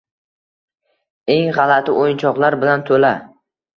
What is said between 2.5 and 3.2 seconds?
bilan to‘la.